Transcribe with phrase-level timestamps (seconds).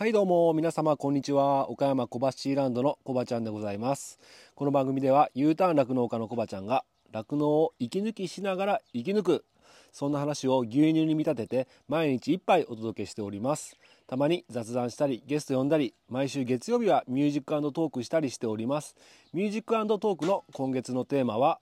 [0.00, 1.68] はいどうも皆様こんにちは。
[1.68, 4.18] 岡山小橋ランドのコバちゃんでございます。
[4.54, 9.44] この番組では U ターン酪農家のコバちゃんが酪農を息抜きしながら生き抜く
[9.92, 13.76] そんな話を牛乳に見立てて毎日一杯お届けしております。
[14.06, 18.96] たまに雑談したりゲスト呼んだり毎週月曜日はミュージックトークしたりしております。
[19.34, 21.60] ミュージックトークの今月のテーマは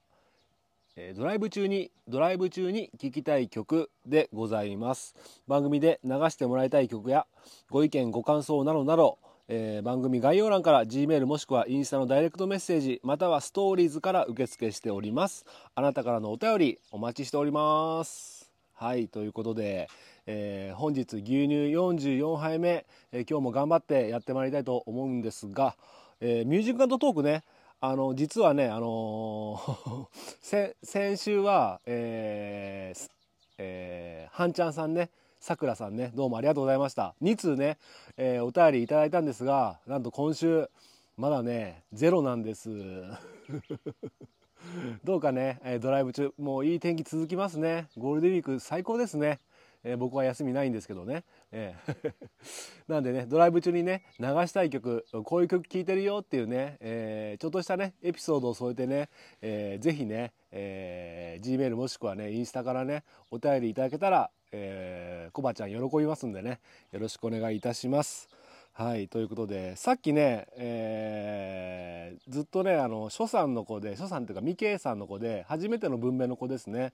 [1.15, 5.15] ドライブ中にドライブ中に聴きたい曲でございます。
[5.47, 7.25] 番組で流してもらいたい曲や
[7.69, 15.45] ご意見ご感想などなど、えー、番組概要欄から G メールもしくはインスタのダイレクトメッセージまたはストーリーズから受付しております。
[15.73, 18.51] あなたからのお便りお待ちしております。
[18.73, 19.89] はいということで、
[20.25, 25.77] えー、本日牛乳44杯目、えー、今日も頑張ってやってまいりたいと思うんですが、
[26.21, 27.43] えミュージックトークね。
[27.81, 33.09] あの実はね、あのー、 先週は、えー
[33.57, 37.15] えー、はんちゃんさんねさくらさんねどうもありがとうございました。
[37.21, 37.77] 2通ね、
[38.17, 40.69] えー、お便りいただいたんですがなんと今週
[41.15, 42.69] まだねゼロなんです。
[45.05, 47.87] どうかねえドライブ中もういい天気続きますね。
[47.97, 49.39] ゴールデンウィーク最高ですね。
[49.83, 52.13] えー、僕は休みないんですけどね、えー
[52.87, 59.09] なんでねドライブ中にね流したい曲こういう曲聴いてるよっていうね、えー、ちょっとしたねエピソードを添えてね、
[59.41, 66.59] えー、ぜひね、えー、G メールもしくはねインスタからねお便りいただけたら、えー、コバちゃん喜びますんでね
[66.91, 68.38] よろしくお願いいたします。
[68.79, 76.93] はいということでさっきね、えー、ずっとねあの諸さんの子で諸さんっていうか未経さんの子で初めての文明の子ですね。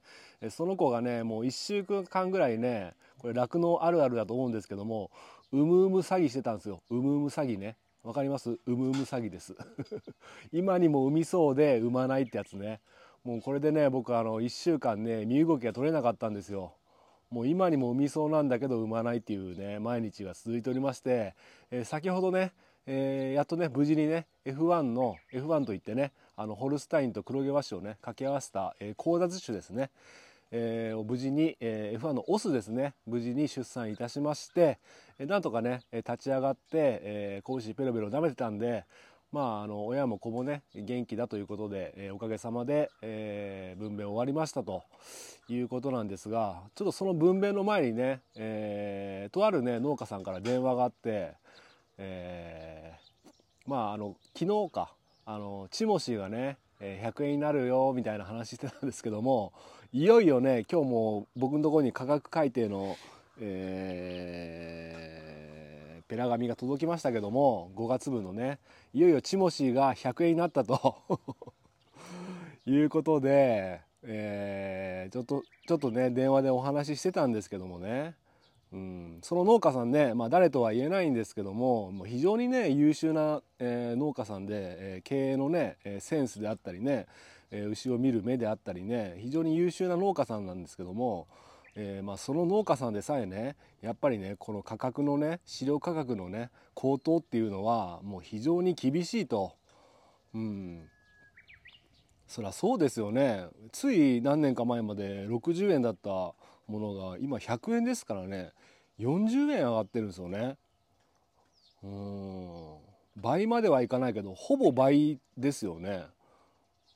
[0.50, 5.12] その子がねもう1週間ぐらいねこれ酪農あるあるだと思うんですけども
[5.52, 6.82] うむうむ詐欺してたんですよ。
[6.90, 7.76] うむうむ詐欺ね。
[8.04, 8.50] わかります？
[8.50, 9.56] うむうむ詐欺です。
[10.52, 12.80] 今にも産みそうで産まないってやつね。
[13.24, 16.74] もうこれでね僕あの1週間ね身動きが取れなかったんですよ。
[17.30, 21.36] もう今にも産みそうなんだけど産まないっていうね毎日が続いておりまして、
[21.72, 22.52] えー、先ほどね、
[22.86, 29.90] えー、やっとね無事にね F1 の F1 といってねあのホルスタインと黒毛和種をね掛け合わせた、えー、交雑種ですね、
[30.52, 34.80] えー、無事に、えー、F1 のオスですね無事に出産いたしまして、
[35.18, 38.86] えー、なんとかね立ち上がって、えー、拳ペロペロ舐めてたんで
[39.36, 44.84] まあ、あの親も子もね元気だということで、えー、おかげさまで、えー、分娩終わりましたと
[45.50, 51.34] いうことなんですがちょっとその分娩の前にね、えー、とあるね農家さんから電話があって、
[51.98, 53.30] えー、
[53.70, 54.94] まああの昨日か
[55.26, 59.52] あのチモシーがね100円になるよみたいな話してたんですけども
[59.92, 62.96] いよいよね今日も僕のところに価格改定の、
[63.42, 65.15] えー
[66.08, 68.60] ペラ紙が届きましたけども5月分のね
[68.94, 70.96] いよいよチモシーが100円になったと。
[72.68, 78.16] いうことで、えー、ちょっとちょっとね電話でお話ししてたんですけどもね、
[78.74, 87.06] うん、その農家さんね、まあ、誰とは言えないんですけどももう非常にね優秀な、えー、農家さんで、えー、経営のねセンスであったりね、
[87.52, 91.28] え牛を見る目であったりね非常に優秀な農家さんなんですけども
[91.76, 99.56] えー、まあ、その農家さんでさえねやっぱりねこの価格のね飼料価格のね高騰っていうのはもう非常に厳しいと。
[100.34, 100.90] うん。
[102.28, 103.48] そりゃそうですよね。
[103.72, 106.36] つい何年か前まで60円だったも
[106.68, 108.52] のが今100円ですからね。
[109.00, 110.58] 40円上がってるんですよね。
[111.84, 112.76] うん。
[113.18, 116.06] 倍まではいかないけどほぼ倍ですよね。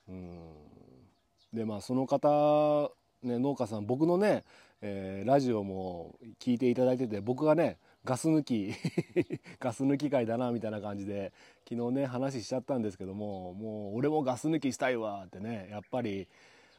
[0.08, 0.38] うん。
[1.52, 2.90] でまあその方
[3.22, 4.44] ね農家さん僕のね
[4.82, 8.72] えー、ラジオも聞いていただいてて僕がねガス抜き
[9.60, 11.32] ガス抜き会だなみたいな感じで
[11.68, 16.28] 昨日ね話しちゃったんですけどももう俺もガス抜きしたいわってねやっぱり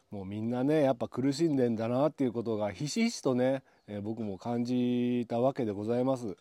[0.09, 6.35] もうみんなねやっぱ苦しんでんだなっていうことがひしひしとね、えー、僕も感じたわけでございます。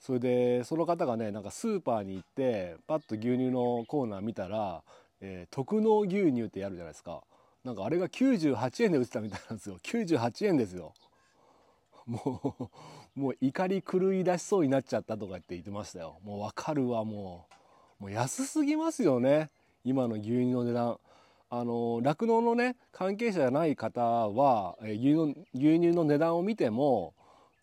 [0.00, 4.82] それでその方がねなんかスーパーに行ってパッと牛乳のコーナー見たら、
[5.20, 7.22] えー、特納牛乳ってやるじゃないですか。
[7.66, 9.76] なんかあれが98円で売ってたみたいなんですよ。
[9.82, 10.94] 98円ですよ。
[12.06, 12.70] も
[13.16, 16.20] う もう怒り狂い出しそうになっちゃったとかって言ってましたよ。
[16.22, 17.48] もうわかるわも
[17.98, 18.04] う。
[18.04, 19.50] もう安すぎますよね。
[19.82, 21.00] 今の牛乳の値段。
[21.48, 25.14] あの酪農のね関係者じゃない方は、え牛
[25.54, 27.14] 牛乳の値段を見ても、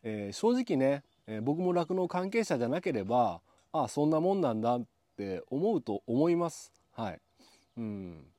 [0.03, 3.41] えー、正直ね、えー、僕も酪農関係者じゃなければ
[3.71, 4.85] ああそんなもんなんだっ
[5.15, 6.73] て思うと思います。
[6.91, 7.21] はい。
[7.77, 8.32] うん。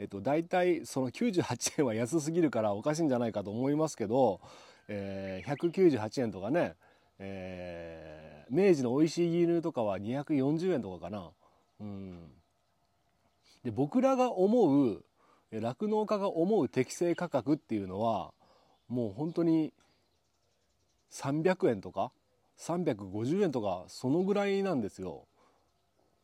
[0.00, 4.40] えっと、大体その98円は安すぎるからおかしいんじゃないかと思いますけど、
[4.88, 6.74] えー、198円とかね、
[7.18, 11.30] えー、明治の美味しい牛乳とかは240円とかかな。
[11.80, 12.30] うん、
[13.62, 15.04] で僕らが思う
[15.52, 18.32] 酪農家が思う適正価格っていうのは
[18.88, 19.74] もう本当に
[21.12, 22.10] 300円とか
[22.58, 25.26] 350円とかそのぐらいなんですよ。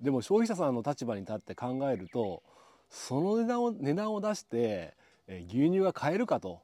[0.01, 2.43] でも消費者さんの立場に立って考えると
[2.91, 4.95] その値段を値段を出して
[5.29, 6.63] え牛乳が買えるかと。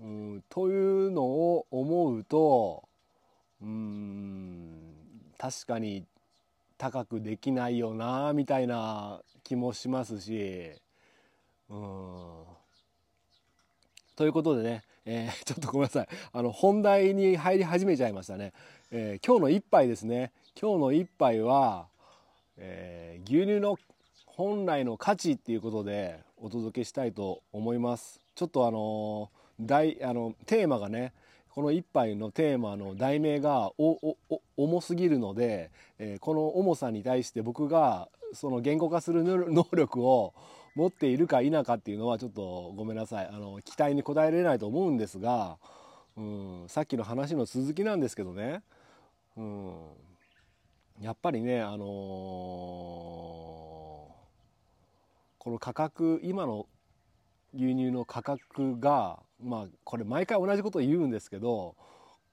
[0.00, 2.88] うんというのを思うと
[3.60, 4.94] うん
[5.36, 6.04] 確かに
[6.76, 10.70] 高くできないよなみたいな気もしますし
[11.68, 12.44] うん。
[14.14, 16.08] ということでね、えー、 ちょっとごめんなさい。
[16.32, 18.52] あの本題に入り始めちゃいましたね、
[18.92, 20.32] えー、今日の一杯ですね。
[20.60, 21.88] 今日の一杯は、
[22.56, 23.76] えー、牛乳の
[24.38, 28.20] 本来の価値っていうことでお届けしたいと思います。
[28.36, 29.30] ちょっとあの
[29.60, 31.12] 大あのテーマがね
[31.50, 33.72] この一杯のテーマの題名が
[34.56, 40.34] 重すぎるので、えー、この重さに対して僕がその言語化する能力を
[40.76, 43.26] 持っているか否かっていうのはちょっとごめんなさい。
[43.26, 45.56] あの期待に応えれないと思うんですが、
[46.16, 48.62] うん、さっきの話の続きなんですけどね、
[49.36, 49.72] うん、
[51.00, 53.57] やっぱりね、あのー、
[55.48, 56.66] この価格今の
[57.54, 61.74] 牛乳の価格がまあこれ毎回同じことを言うんですけど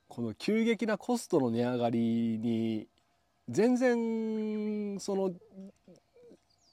[0.09, 2.87] この急激なコストの値上がりに
[3.47, 5.31] 全然その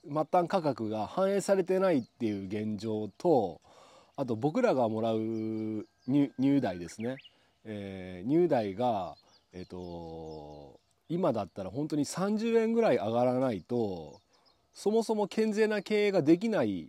[0.02, 3.60] 末端価格が反映されてないっていう現状と
[4.16, 7.18] あと僕らがもらう入代ですね、
[7.64, 9.14] えー、入代が、
[9.52, 14.20] えーと、今だったら本当に30円ぐらい上がらないと
[14.74, 16.88] そもそも健全な経営ができない、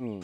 [0.00, 0.22] うん、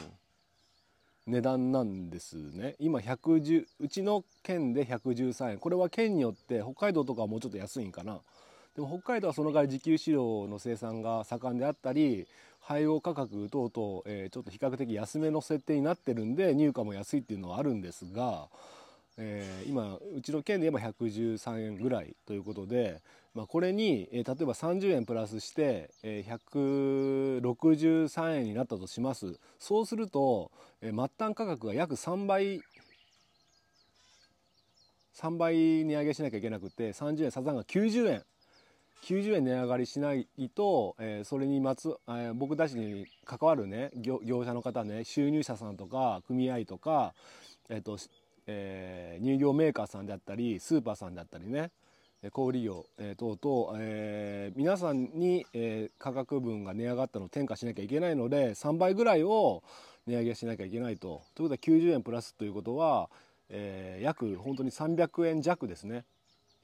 [1.26, 2.74] 値段なんですね。
[2.78, 5.58] 今110うちの県で113円。
[5.58, 8.20] これは県によって北海道とかはもうちょっと安いんかな。
[8.74, 12.26] でも北海道はその代わり自給飼料の生産が盛んであったり
[12.60, 18.46] 配合価格等々、えー、ちょっと比較的安めの設定になってるんで入荷も安いっていうのはあるんですが、
[19.18, 23.00] えー、今うちの県で言えば113円ぐらいということで
[23.34, 29.38] まあ、これに、えー、例えば30円プラスして、えー、163円になったとします。
[29.58, 30.50] そうすると、
[30.82, 32.61] えー、末端価格が約3倍
[35.14, 38.23] 3倍値上げしなきゃいけなくて30円サザンが90円
[39.05, 47.14] 90円値上がりしないと、えー、それにまつ、えー、僕たちに関わるね業者の方ね収入者さんとか組合とか、
[47.69, 47.99] えーと
[48.46, 51.70] えー、乳業メーカーさんであったりスーパーさんであったりね。
[52.30, 59.64] 小売業、えー、等々、えー、皆さんに、えー、価格分が値上がったのを転嫁しなきゃいけないので3倍ぐらいを
[60.06, 61.22] 値上げしなきゃいけないと。
[61.34, 63.10] ということは90円プラスということは、
[63.48, 66.04] えー、約本当に300円弱ですね。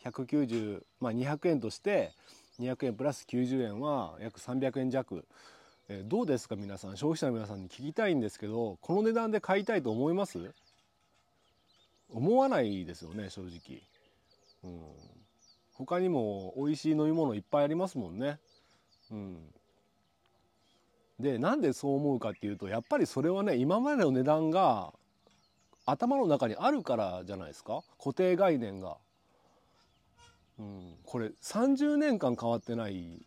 [0.05, 2.13] 190、まあ、200円として
[2.61, 5.25] 200円プラス90円は約300円弱。
[5.89, 6.97] えー、どうですか皆さん？
[6.97, 10.39] 消費者の皆さんに聞きたいんですけどこの値段で買いたいと思います？
[12.11, 13.83] 思わないですよね正直。
[14.63, 15.18] うん
[15.79, 18.39] 他にも美味しい飲み物いっぱいありますもんね。
[19.11, 19.39] うん、
[21.21, 24.93] でなんでそう思うかっていうとやっぱりそれはね今までの値段が
[25.87, 27.83] 頭の中にあるからじゃないですか？
[27.99, 28.99] 固定概念が。
[30.59, 33.25] うん、これ30年間変わってない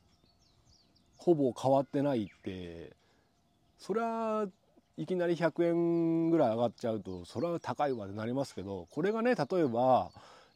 [1.15, 2.91] ほぼ変わってないって
[3.79, 4.47] それは
[4.97, 10.11] いきなり100円ぐらい上がっちゃうとそれは高いわってなりますけどこれがね例えば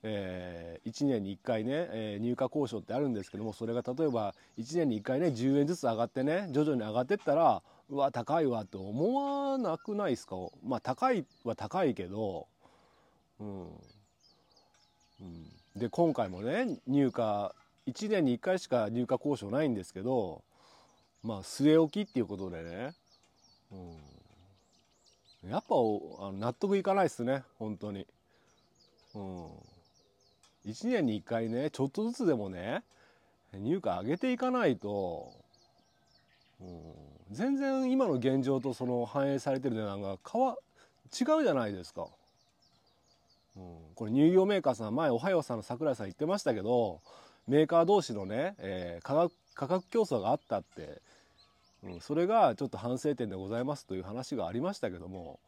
[0.07, 10.35] えー、1年に1回ね、えー、入荷交渉ってあるんですけどもそれが例えば1年に1回ね10円ずつ上がってね徐々に上がってったらうわ高いわって思わなくないですか？
[10.63, 12.45] まあ高いは高いけど
[13.39, 20.43] うん、うん、で今回もね入荷1年に1回しか入荷交渉ないんですけど
[21.23, 22.93] まあ据え置きっていうことでね、
[25.43, 28.05] うん、やっぱあの納得いかないっすね本当に。
[29.15, 29.74] うん。
[30.65, 32.83] 1年に1回ねちょっとずつでもね
[33.53, 35.31] 入荷上げていかないと、
[36.59, 36.81] うん、
[37.31, 40.57] 全然今の現状とその反映されてる値段が変わ
[41.17, 42.07] 違うじゃないですか。
[43.55, 43.63] うん、
[43.95, 46.99] これ乳業メーカーさん前おはようさんの桜井さん言ってましたけど
[47.47, 51.01] メーカー同士のね、えー、価格価格競争があったって、
[51.83, 55.39] うん、それがちょっと反省点でございますという話がありましたけども、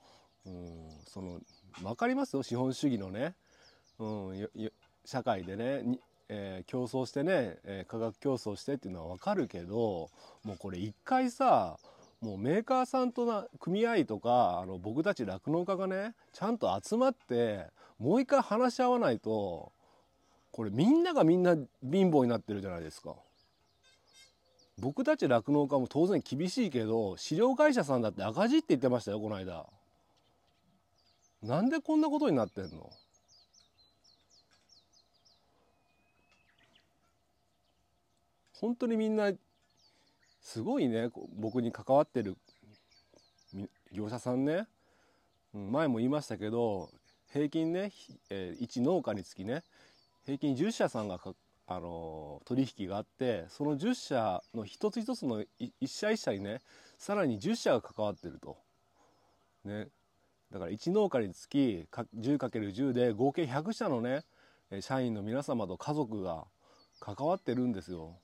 [0.46, 1.42] うん、その
[1.82, 2.44] 分かりますよ？
[2.44, 3.36] 資本主義のね、
[4.00, 4.50] うん、
[5.08, 5.98] 社会でね
[6.30, 10.10] えー、競争してね、えー、価格競争してっていうのは分かるけど
[10.44, 11.80] もうこれ一回さ
[12.20, 19.72] もうメーカーさんとな組合とかあの僕たち酪農家がねちゃんと集まってもう一回話し合わないと
[20.52, 23.16] これみんながみんな貧乏になってるじゃないですか。
[24.80, 29.66] 僕たち酪農家も当然厳しいけど飼料会社さんだって赤字って言ってましたよこの間。
[31.42, 32.92] なんでこんなことになってんの？
[38.60, 39.32] 本当にみんな
[40.42, 42.38] すごいね僕に関わってる
[43.92, 44.68] 業者さんね
[45.54, 46.90] 前も言いましたけど
[47.32, 47.92] 平均ね、
[48.30, 49.64] え、1農家につきね
[50.26, 51.20] 平均10社さんが
[51.68, 56.62] あの取引があってその10社の一つ一つの一社一社にね
[56.98, 58.58] さらに10社が関わってると。
[59.66, 59.90] ね、
[60.52, 61.86] だから1農家につき
[62.18, 64.24] 10×10 で合計100社のね
[64.80, 66.46] 社員の皆様と家族が
[67.00, 68.18] 関わってるんですよ。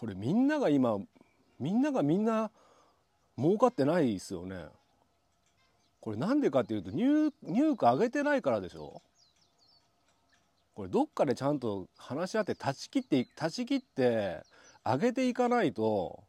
[0.00, 0.96] これみんなが今
[1.58, 2.50] みんながみんな
[3.36, 4.64] 儲かってないですよね。
[6.00, 9.02] これなんでかっていうと入入荷上げてないからでしょ。
[10.74, 14.40] これどっかでちゃんと話し合って断ち切って断ち切って
[14.82, 16.22] 上げていかないと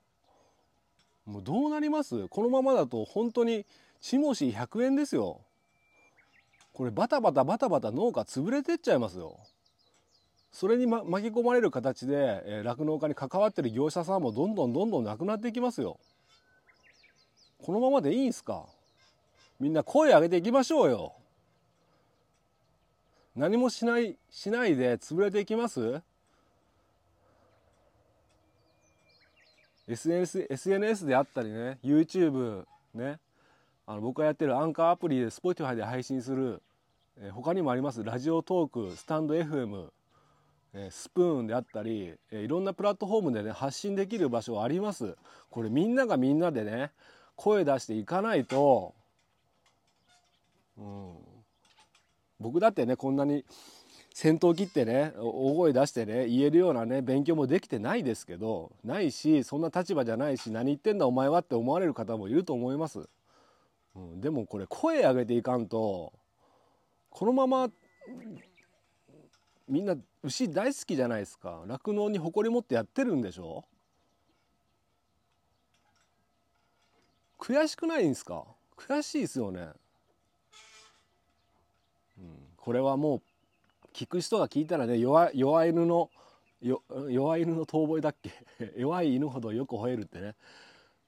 [1.25, 2.27] もうどうなります？
[2.27, 3.65] このままだと本当に
[4.01, 5.39] ちもし100円ですよ。
[6.73, 9.37] これバタバタバタバタ農家潰れてっちゃいますよ。
[10.51, 15.98] それに、ま、巻き込まれる形で酪農、えー、家に関わってる業者さんもどんどんどんどんなくなっていきますよ。
[17.63, 18.65] このままでいいんすか？
[19.60, 21.13] みんな声上げていきましょうよ。
[23.36, 26.01] 何もしないしないで潰れていきます
[29.88, 33.20] ？SNS, SNS であったりね YouTube ね
[33.86, 36.62] あの僕がやってるアンカーアプリで Spotify で配信する、
[37.20, 38.03] えー、他にもあります。
[38.03, 39.89] ラジオトークスタンド FM、
[40.89, 45.17] スプーンであったり、いろんなプラットフォームでね発信できる場所あります。
[45.49, 46.91] これみんながみんなでね
[47.35, 48.93] 声出していかないと、
[50.77, 51.13] うん、
[52.39, 53.43] 僕だってねこんなに
[54.13, 63.09] 先頭切ってね大声出してね言えるようなね勉強もできてないですけどないしそんな立場じゃないし何言ってんだお前はって思われる方もいると思います。
[63.95, 66.13] うん、でもこれ声上げていかんと
[67.09, 67.69] このまま
[69.71, 71.63] みんな牛大好きじゃないですか。
[71.65, 73.63] 酪農に誇り持ってやってるんでしょ？
[77.39, 78.43] 悔しくないんですか？
[78.75, 79.69] 悔しいですよね、
[82.17, 82.25] うん、
[82.57, 83.21] これはもう
[83.93, 86.09] 聞く人が聞いたらね弱弱犬の
[87.09, 88.31] 弱犬の遠吠えだっけ？
[88.75, 90.35] 弱い犬ほどよく吠えるってね。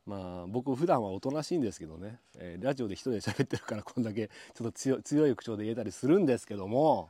[0.06, 7.10] まあ僕普段はおとなしいんですけどね、えー、ラジオで一人で喋ってるからこんだけちょっと強い口調で言えたりするんですけども。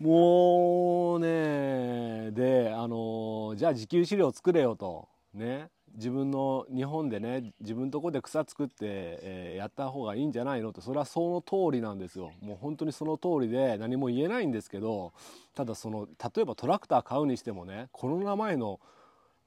[0.00, 5.08] もうねであの、じゃあ自給飼料作れよと。
[5.32, 5.70] ね。
[5.94, 12.32] 自分の日本でね自分とこで草作って、えー、やった方がいいんじゃないのってそれはその通りなんですよ。
[12.40, 15.12] もう本当にその通りで何も言えないんですけど
[15.54, 18.80] ただその例えばトラクター買うにしてもねコロナ前の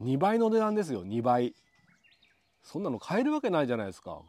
[0.01, 1.05] 2倍の値段ですよ。
[1.05, 1.53] 2倍。
[2.63, 4.21] そんなの買えるわけないじゃないですか。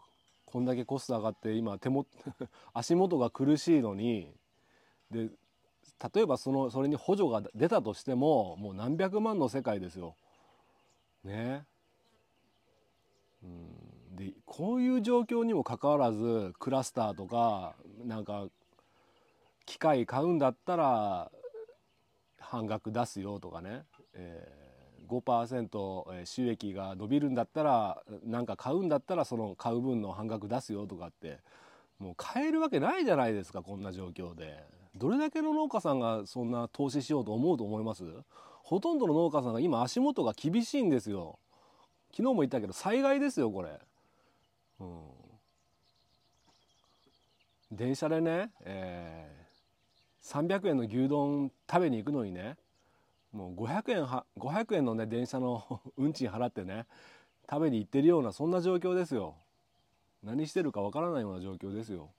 [0.45, 2.07] こんだけコスト上がって今手も
[2.75, 4.33] 足元が苦しいのに。
[5.13, 5.31] で
[6.15, 10.15] 例えばそのそれに補助が出たとしてももう何百万の世界ですよ。
[11.25, 11.65] ね
[13.43, 17.75] うん、でこういう状況にもかかわらずクラスターとか
[18.05, 18.47] なんか
[19.67, 21.31] 機械買うんだったら
[22.39, 31.39] 半額出すよとかね、えー、5%収益が伸びるんだったらなんか買うんだったらその買う分の半額出すよとかって
[31.99, 34.78] もう買えるわけないじゃないですかこんな状況で。
[34.99, 38.05] どれだけの農家さんがそんな投資しようと思うと思います？
[38.63, 41.39] ほとんどの農家さんが今足元が厳しいんですよ。
[42.11, 43.79] 昨日も言ったけど災害ですよこれ、
[44.81, 45.01] うん、
[47.71, 52.57] 電車でね、えー、300円の牛丼食べに行くのにね
[53.33, 56.87] もう500円は500円のね電車の 運賃払ってね
[57.49, 59.37] 食べに行ってるようなそんな状況ですよ。
[60.23, 62.11] 何してるかわからないような状況ですよ、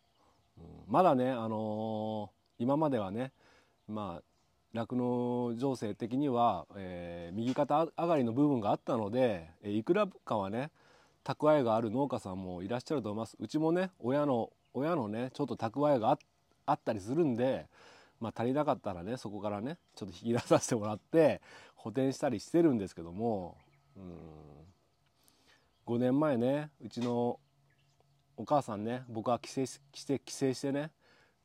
[0.58, 3.32] うん、まだねあのー、今まではね
[3.88, 4.24] まあ
[4.74, 10.70] 酪農情勢的には、えー、右肩上がりの部分があったので、えいくらかはね
[11.24, 13.36] 蓄えがある農家さんもいらっしゃると思います。
[13.40, 16.16] うちもね親の親のねちょっと蓄えが
[16.68, 17.66] あったりするんで、
[18.20, 21.42] まあ、足りなかったらねそこからねちょっと引き出させてもらって
[21.76, 23.58] 補填したりしてるんですけども
[23.98, 24.50] うん。
[25.90, 27.40] 5年前ねうちの
[28.38, 30.92] お母さんね僕は帰省して帰省してね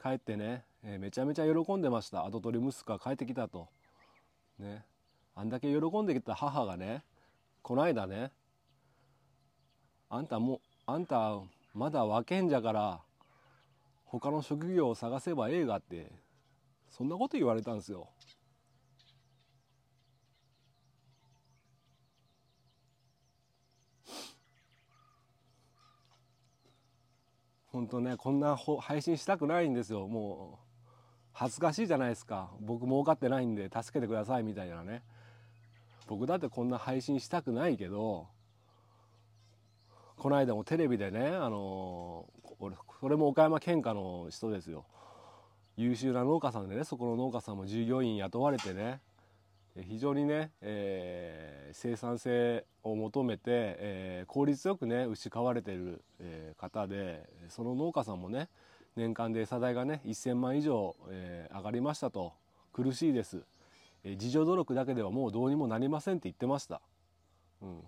[0.03, 2.25] 帰ってねえー、めちゃめちゃ喜んでました。
[2.27, 3.69] 跡取り息子が帰ってきたと。
[4.59, 4.85] ね。
[5.37, 7.03] あんだけ喜んできた母がね
[7.63, 8.31] こないだね
[10.09, 11.41] あんたもあんた
[11.75, 13.01] まだ若んじゃから
[14.05, 16.13] 他の職業を探せばええがって
[16.89, 18.09] そんなこと言われたんですよ。
[27.73, 30.07] 本当ねこんな配信したくないんですよ。
[30.07, 30.74] もう
[31.35, 32.51] 恥ずかしいじゃないですか。
[32.61, 35.03] 僕儲かってないんで助けてくださいみたいなね。
[36.07, 38.29] 僕だってこんな配信したくないけど
[40.17, 42.27] この間もテレビでねあの
[42.61, 44.85] 俺それも岡山県下の人ですよ。
[45.77, 49.01] 優秀な農家さんでねそこの農家さんも従業員雇われてね
[49.89, 58.49] 非常にね、えー、生産性を求めて、えー、効率よくね牛飼われてる、えー、方でその農家さんもね
[58.97, 62.33] 年間で餌代がね1,000万以上、えー、上がりましたと。
[62.75, 63.41] 苦しいです、
[64.03, 66.83] えー、自助努力だけではもうどうにもなりませんって言ってました、
[67.63, 67.81] うん、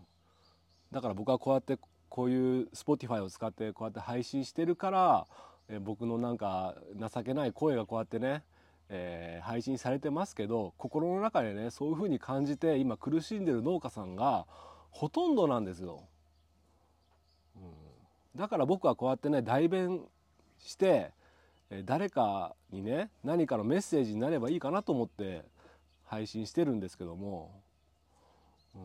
[0.92, 1.76] だから僕はこうやって
[2.08, 5.26] こういう Spotify を使ってこうやって配信してるから、
[5.68, 8.44] えー、僕のなんか情けない声がこうやってね
[8.88, 14.46] えー、配信されてますけど心の中でねそういうふうに感じて今苦しんでる農家さんが
[14.92, 16.04] ほとんどなんですよ。
[17.56, 17.62] うん、
[18.36, 20.02] だから僕はこうやってね代弁
[20.58, 21.12] して
[21.84, 25.44] 誰かにね何かのメッセージになればいいかなと思って
[26.04, 27.50] 配信してるんですけども、
[28.74, 28.80] うん、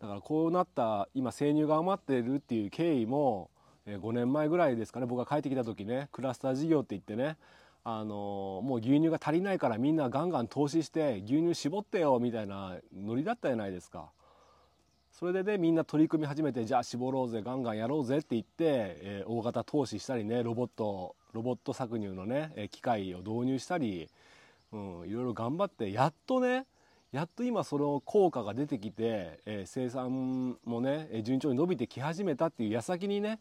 [0.00, 3.50] だからこうなった今生乳が余ってるっていう経緯も
[3.86, 5.06] 5年前ぐらいですかね。
[5.06, 7.36] 僕が帰ってきた時ねクラスター事業って言ってね
[7.84, 14.10] あのもう牛乳が足りないからみんなガンガン投資して牛乳絞ってよみたいなノリだったじゃないですか。
[15.22, 24.08] それでねみんな取り組み始めてじゃあ絞ろうぜガンガンやろうぜって言って、えー、大型投資したりねロボットロボット搾乳のね機械を導入したり、
[24.72, 26.66] うん、いろいろ頑張ってやっとね
[27.12, 33.38] やっと今その効果が出てきて、えー、生産もね順調に伸びてき始めたっていう矢先にね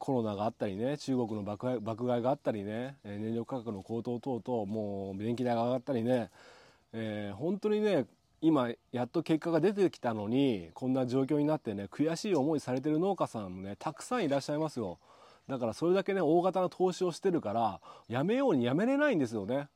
[0.00, 6.30] コロナがあったりね中国の爆買爆買いがあったりね燃料価格の高騰等々もう電気代が上がったりね、
[6.92, 8.06] えー、本当にね
[8.40, 14.98] 今やっと結果が出てきたのにこんな状況になってね悔しい思いされてる農家さんもねたくさんいらっしゃいますよ。
[15.48, 19.68] だからそれだけね大型の投資をしてるからやめようにやめれないんですよね。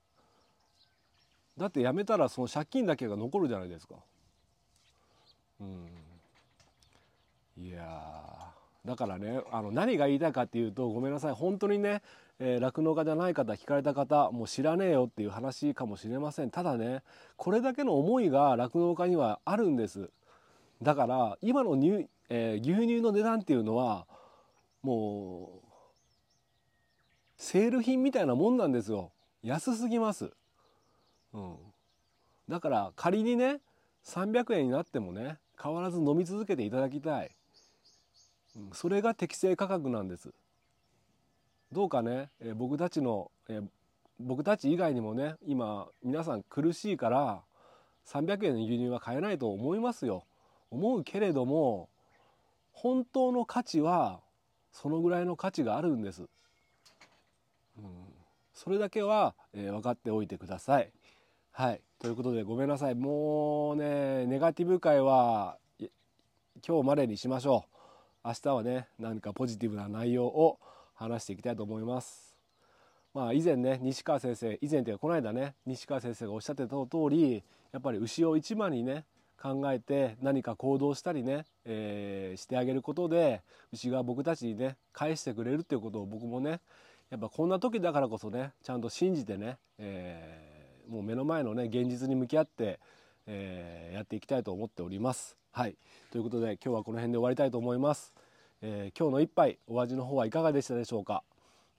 [1.56, 3.96] だってやめたらその借金だけが残るじゃないですか。
[5.60, 5.88] うん。
[7.56, 8.29] いや
[8.84, 12.02] だからねあの何が言いたいかっていうとごめんなさい本当にね
[12.38, 16.50] 酪農、えー、家じゃない方聞かれた方もう知らねえよっていう話かもしれません。
[16.50, 17.02] ただね
[17.36, 20.08] これだけの思いが酪農家にはあるんです。
[20.80, 24.06] だから今の乳,、えー、牛乳の値段っていうのは
[24.82, 25.66] もう
[27.36, 29.12] セール品みたいなもんなんですよ。
[29.42, 30.30] 安すぎます、
[31.32, 31.56] うん、
[32.48, 33.60] だから仮にね
[34.04, 37.30] 300円になってもね変わらず飲み続けていただきたい。
[38.72, 40.30] それが適正価格なんです。
[41.72, 43.60] どうかね、え僕たちの、え
[44.18, 47.42] 僕たち以外にもね今皆さん苦しいから
[48.06, 50.24] 300円の牛乳は買えないと思いますよ。
[50.70, 51.88] 思うけれども
[52.72, 54.20] 本当の価値は
[54.72, 56.22] そのぐらいの価値があるんです、
[57.76, 57.84] うん、
[58.54, 60.92] それだけは、え、分かっておいてください。
[61.50, 61.80] はい。
[61.98, 62.94] ということでごめんなさい。
[62.94, 65.58] もうねネガティブ界は
[66.66, 67.79] 今日までにしましょう。
[68.24, 70.58] 明日はね何かポジティブな内容を
[70.94, 72.36] 話していきたいと思います。
[73.14, 79.04] まあ以前ね西川先生以前というかこの間ね西川先生がおっしゃってた通りやっぱり牛を一番にね
[79.40, 83.40] 考えて何か行動したりね、えー、してあげることで
[83.72, 86.60] 牛が僕たちにね返してくれるっていうことを僕もね
[87.10, 92.78] やっぱこんな時だからこそねちゃんと信じてね、えー、もう目の前のね現実に向き合って、
[93.26, 95.39] えー、やっていきたいと思っております。
[95.52, 95.76] はい。
[96.10, 98.12] ということで今日はこの辺で終わりたいと思います、
[98.62, 101.22] えー、今日の一杯お味の方はいかがでしたでしょうか、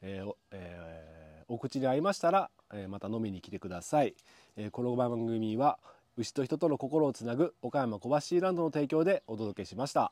[0.02, 4.16] えーえー、お口に合いましたら、えまた飲みに来てください、
[4.56, 5.80] えこの番組は
[6.18, 10.12] 牛と人との心をつなぐ岡山小橋ランドの提供でお届けしました。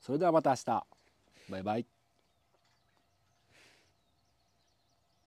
[0.00, 0.86] それではまた明日。
[1.50, 2.01] バイバイ。